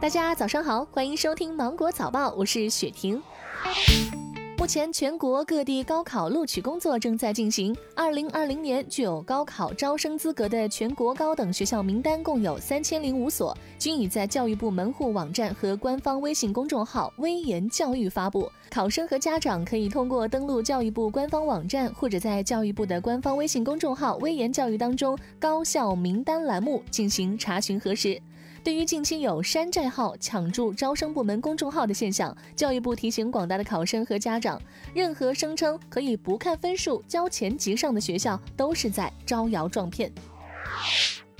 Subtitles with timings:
[0.00, 3.22] 大家早上好，欢迎收听芒果早报，我是雪婷。
[4.56, 7.76] 目前，全国各地高考录取工作正在进行。
[7.94, 18.50] 二零二零年具有高考招生资格的全国高等学校名单共有三千零五所，均已在教育部门户网站和官方微信公众号“微言教育”发布。
[18.70, 28.18] 考生和家长可以通过登录教育部官方网站，或者在教育部的官方微信公众号“微言教育”当中高校名单栏目进行查询核实。
[28.62, 34.60] 对于近期有山寨号抢注招生部门公众号的现象，教育部提醒广大的考生和家长，
[34.92, 40.12] 任何声称可以不看分数交钱即上的学校，都是在招摇撞骗。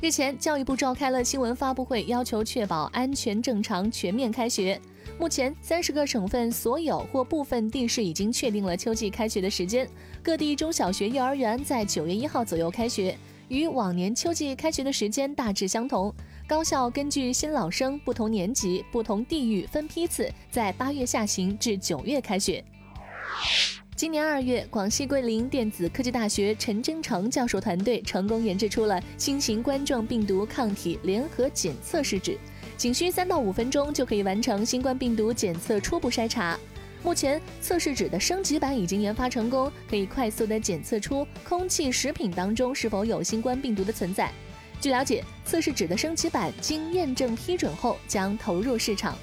[0.00, 4.80] 日前，教育部召开了新闻发布会，要求确保安全、正常、全面开学。
[5.18, 9.86] 目前，三十个省份所有或部分地市已经确定了秋季开学的时间，
[10.22, 13.14] 各地中小学、幼儿园在九月一号左右开学，
[13.48, 16.14] 与往年秋季开学的时间大致相同。
[16.50, 22.64] 高校根据新老生不同年级、不同地域分批次，在八月下旬至九月开学。
[23.94, 32.36] 今年二月，广西桂林电子科技大学陈真诚教授团队成功研制出了新型冠状病毒抗体联合检测试纸，
[32.76, 36.58] 仅需三到五分钟就可以完成新冠病毒检测初步筛查。
[37.04, 44.32] 目前，测试纸的升级版已经研发成功，可以快速的检测出空气、食品当中是否有新冠病毒的存在。
[44.80, 49.16] 据了解，测试纸的升级版经验证批准后将投入市场。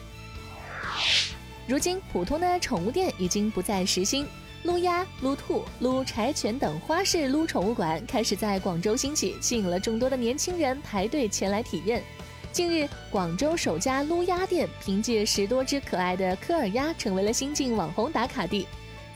[1.65, 4.27] 如今，普通的宠物店已经不再时兴，
[4.63, 12.03] 撸鸭、撸兔、撸柴犬等花式撸宠物馆开始在广州兴起，吸引了众多的年轻人排队前来体验。
[12.51, 18.67] 近日，广州首家撸鸭店凭借十多只可爱的科尔鸭，成为了新晋网红打卡地。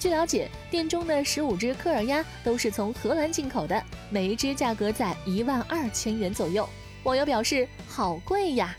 [0.01, 6.67] 据了解，店中的十五只科尔鸭都是从荷兰进口的，每一只价格在一万二千元左右。
[7.03, 8.75] 网友表示：“好贵呀！”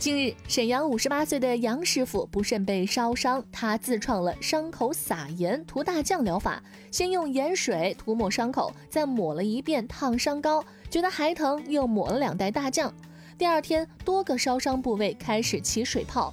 [0.00, 12.90] 近日，沈阳五十八岁的杨师傅不慎被烧伤，他自创了伤口撒盐涂大酱疗法，先用盐水涂抹伤口，再抹了一遍烫伤膏，觉得还疼，又抹了两袋大酱。
[13.36, 16.32] 第二天，多个烧伤部位开始起水泡。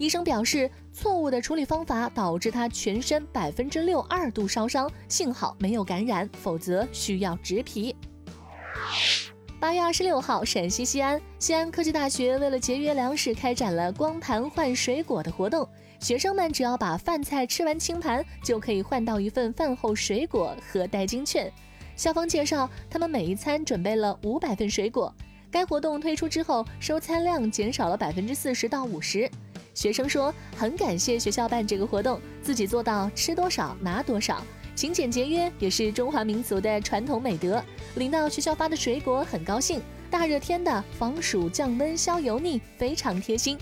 [0.00, 7.94] 医生表示，错误的处理方法导致他全身百分之六二度烧伤，幸好没有感染，否则需要植皮。
[9.60, 15.68] 八月二十六号，陕西西安，西安科技大学为了节约粮食，开展了光盘换水果的活动。
[15.98, 21.52] 学生们只要把饭菜吃完清盘，就可以换到一份饭后水果和代金券。
[21.94, 25.14] 校方介绍，他们每一餐准备了五百份水果。
[25.50, 29.30] 该活动推出之后，收餐量减少了百分之四十到五十。
[29.80, 37.64] 学生说：“很感谢学校办这个活动，自己做到吃多少拿多少，勤俭节约也是中华民族的传统美德。
[37.94, 39.80] 领到学校发的水果很高兴，
[40.10, 43.56] 大热天的防暑降温消油腻，非常贴心。”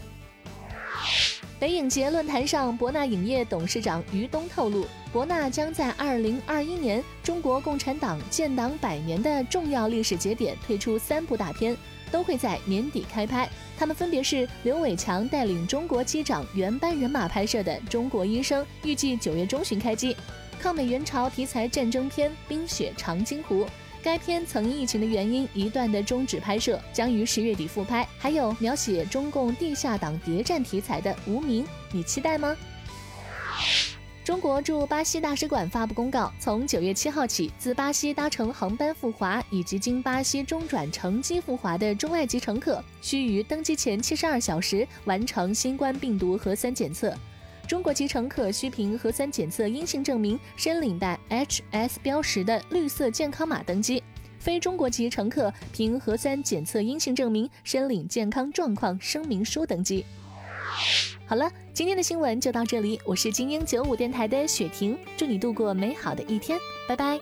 [1.61, 11.77] 北影节论坛上，博纳影业董事长于东透露，博纳将在二零二一年中国共产党建党百年的重要历史节点推出三部大片。
[12.09, 20.13] 都会在年底开拍，他们分别是刘伟强带领中国机长原班人马拍摄的《中国医生》，预计九月中旬开机；
[20.59, 23.65] 抗美援朝题材战争片《冰雪长津湖》，
[24.03, 32.57] 该片曾因疫情的原因一段的终止拍摄，将于十月底复拍；还有描写中共地下党谍战题材的《无名》，你期待吗？
[34.29, 47.17] 中国驻巴西大使馆发布公告，从九月七号起，自巴西搭乘航班赴华以及经巴西中转乘机赴华的中外籍乘客，需于登机前七十二小时完成新冠病毒核酸检测。
[47.67, 53.99] 中国籍乘客需凭核酸检测阴性证明，申领带 HS 标识的绿色健康码登机；
[54.39, 60.05] 非中国籍乘客凭核酸检测阴性证明，申领健康状况声明书登机。
[61.29, 62.99] 好了，今天的新闻就到这里。
[63.05, 66.59] 我是精英九五电台的雪婷，祝你度过美好的一天，
[66.89, 67.21] 拜拜。